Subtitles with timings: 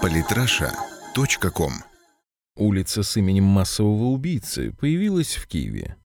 [0.00, 1.72] Политраша.ком
[2.56, 5.96] Улица с именем массового убийцы появилась в Киеве.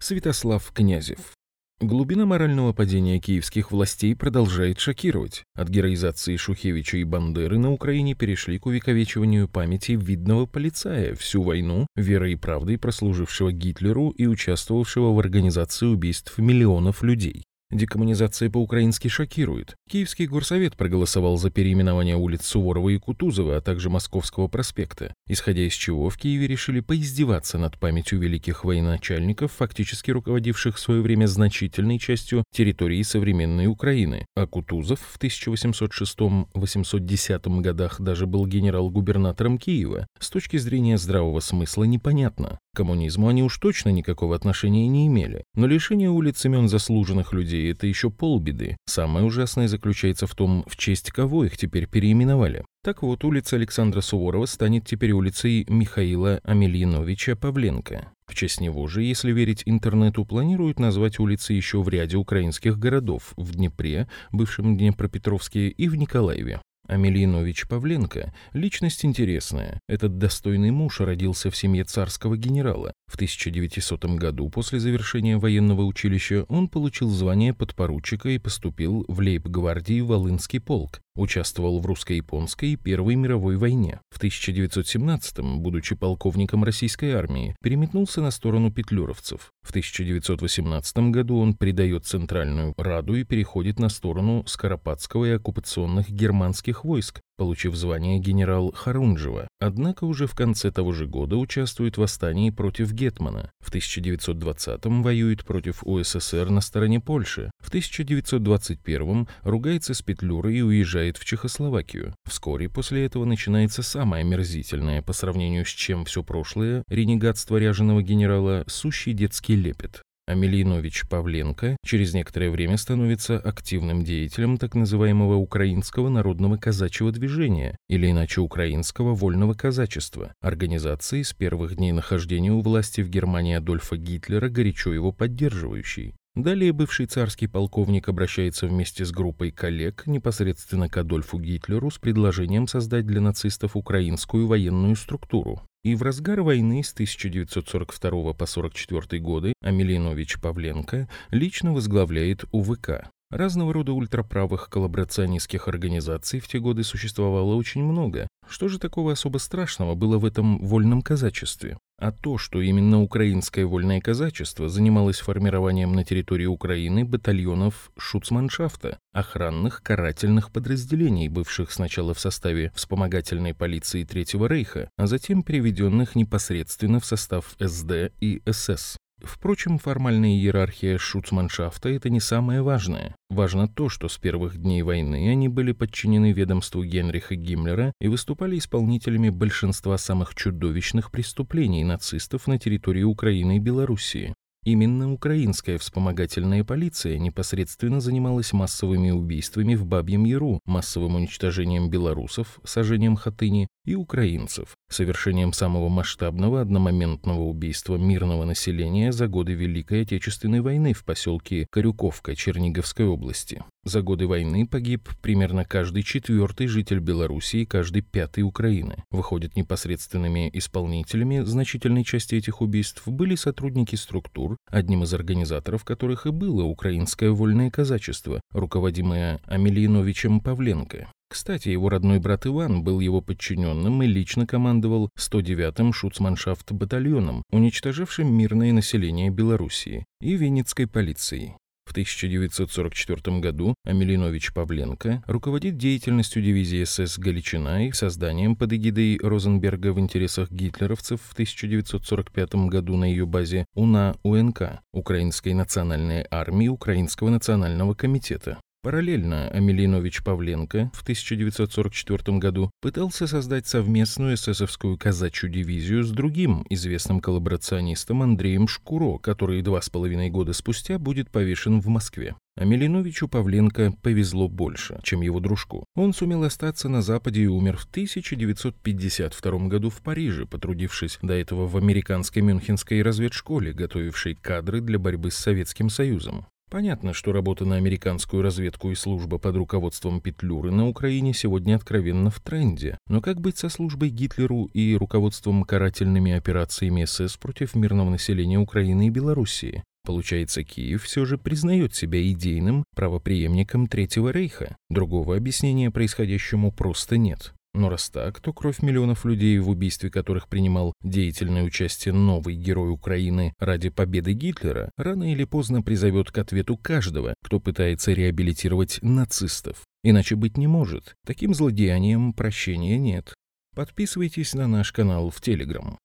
[0.00, 1.34] Святослав Князев.
[1.80, 5.44] Глубина морального падения киевских властей продолжает шокировать.
[5.54, 11.86] От героизации Шухевича и Бандеры на Украине перешли к увековечиванию памяти видного полицая, всю войну
[11.96, 17.44] верой и правдой прослужившего Гитлеру и участвовавшего в организации убийств миллионов людей.
[17.74, 19.74] Декоммунизация по-украински шокирует.
[19.90, 25.72] Киевский горсовет проголосовал за переименование улиц Суворова и Кутузова, а также Московского проспекта, исходя из
[25.72, 31.98] чего в Киеве решили поиздеваться над памятью великих военачальников, фактически руководивших в свое время значительной
[31.98, 34.24] частью территории современной Украины.
[34.36, 40.06] А Кутузов в 1806-810 годах даже был генерал-губернатором Киева.
[40.20, 42.60] С точки зрения здравого смысла непонятно.
[42.74, 45.44] К коммунизму они уж точно никакого отношения не имели.
[45.54, 48.76] Но лишение улиц имен заслуженных людей это еще полбеды.
[48.84, 52.64] Самое ужасное заключается в том, в честь кого их теперь переименовали.
[52.82, 58.08] Так вот, улица Александра Суворова станет теперь улицей Михаила Амельяновича Павленко.
[58.26, 63.34] В честь него же, если верить интернету, планируют назвать улицы еще в ряде украинских городов–
[63.36, 66.60] в Днепре, бывшем Днепропетровске и в Николаеве.
[66.86, 69.80] Амельянович Павленко– личность интересная.
[69.88, 72.92] Этот достойный муж родился в семье царского генерала.
[73.06, 80.00] В 1900 году, после завершения военного училища, он получил звание подпоручика и поступил в лейб-гвардии
[80.00, 81.00] Волынский полк.
[81.16, 84.00] Участвовал в русско-японской и Первой мировой войне.
[84.10, 89.52] В 1917-м, будучи полковником российской армии, переметнулся на сторону петлюровцев.
[89.62, 96.73] В 1918 году он предает Центральную Раду и переходит на сторону Скоропадского и оккупационных германских
[96.82, 99.48] войск, получив звание генерал Харунжева.
[99.60, 103.52] Однако уже в конце того же года участвует в восстании против Гетмана.
[103.60, 107.50] В 1920-м воюет против УССР на стороне Польши.
[107.60, 112.14] В 1921-м ругается с Петлюрой и уезжает в Чехословакию.
[112.26, 118.64] Вскоре после этого начинается самое омерзительное по сравнению с чем все прошлое ренегатство ряженого генерала
[118.66, 120.02] сущий детский лепет.
[120.26, 128.10] Амельянович Павленко через некоторое время становится активным деятелем так называемого украинского народного казачьего движения, или
[128.10, 134.48] иначе украинского вольного казачества, организации с первых дней нахождения у власти в Германии Адольфа Гитлера,
[134.48, 136.14] горячо его поддерживающей.
[136.34, 142.66] Далее бывший царский полковник обращается вместе с группой коллег непосредственно к Адольфу Гитлеру с предложением
[142.66, 145.62] создать для нацистов украинскую военную структуру.
[145.84, 153.10] И в разгар войны с 1942 по 1944 годы Амелинович Павленко лично возглавляет УВК.
[153.30, 158.28] Разного рода ультраправых коллаборационистских организаций в те годы существовало очень много.
[158.48, 161.76] Что же такого особо страшного было в этом вольном казачестве?
[162.04, 169.82] А то, что именно украинское вольное казачество занималось формированием на территории Украины батальонов шуцманшафта, охранных
[169.82, 177.06] карательных подразделений, бывших сначала в составе вспомогательной полиции Третьего Рейха, а затем переведенных непосредственно в
[177.06, 178.98] состав СД и СС.
[179.22, 183.14] Впрочем, формальная иерархия шуцманшафта– это не самое важное.
[183.30, 188.58] Важно то, что с первых дней войны они были подчинены ведомству Генриха Гиммлера и выступали
[188.58, 194.34] исполнителями большинства самых чудовищных преступлений нацистов на территории Украины и Белоруссии.
[194.64, 203.16] Именно украинская вспомогательная полиция непосредственно занималась массовыми убийствами в Бабьем Яру, массовым уничтожением белорусов, сожжением
[203.16, 210.92] хатыни и украинцев, совершением самого масштабного одномоментного убийства мирного населения за годы Великой Отечественной войны
[210.92, 213.62] в поселке Корюковка Черниговской области.
[213.84, 219.04] За годы войны погиб примерно каждый четвертый житель Белоруссии и каждый пятый Украины.
[219.10, 226.30] Выходят, непосредственными исполнителями значительной части этих убийств были сотрудники структур, одним из организаторов которых и
[226.30, 231.08] было украинское вольное казачество, руководимое Амелиновичем Павленко.
[231.34, 238.72] Кстати, его родной брат Иван был его подчиненным и лично командовал 109-м шуцманшафт-батальоном, уничтожившим мирное
[238.72, 241.56] население Белоруссии, и Винницкой полицией.
[241.86, 249.92] В 1944 году Амелинович Павленко руководит деятельностью дивизии СС «Галичина» и созданием под эгидой Розенберга
[249.92, 257.94] в интересах гитлеровцев в 1945 году на ее базе УНА-УНК– Украинской национальной армии Украинского национального
[257.94, 258.60] комитета.
[258.84, 267.20] Параллельно Амелинович Павленко в 1944 году пытался создать совместную эсэсовскую казачью дивизию с другим известным
[267.20, 272.36] коллаборационистом Андреем Шкуро, который два с половиной года спустя будет повешен в Москве.
[272.58, 275.86] А Милиновичу Павленко повезло больше, чем его дружку.
[275.96, 281.66] Он сумел остаться на Западе и умер в 1952 году в Париже, потрудившись до этого
[281.66, 286.46] в американской мюнхенской разведшколе, готовившей кадры для борьбы с Советским Союзом.
[286.74, 292.30] Понятно, что работа на американскую разведку и служба под руководством Петлюры на Украине сегодня откровенно
[292.30, 292.98] в тренде.
[293.06, 299.06] Но как быть со службой Гитлеру и руководством карательными операциями СС против мирного населения Украины
[299.06, 299.84] и Белоруссии?
[300.04, 304.76] Получается, Киев все же признает себя идейным правопреемником Третьего Рейха.
[304.90, 307.54] Другого объяснения происходящему просто нет.
[307.74, 312.90] Но раз так, то кровь миллионов людей, в убийстве которых принимал деятельное участие новый герой
[312.90, 319.82] Украины ради победы Гитлера, рано или поздно призовет к ответу каждого, кто пытается реабилитировать нацистов.
[320.04, 321.16] Иначе быть не может.
[321.26, 323.34] Таким злодеянием прощения нет.
[323.74, 325.98] Подписывайтесь на наш канал в Телеграм.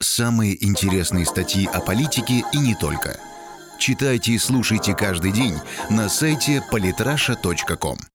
[0.00, 3.16] Самые интересные статьи о политике и не только.
[3.78, 5.54] Читайте и слушайте каждый день
[5.88, 7.96] на сайте polytrasha.com.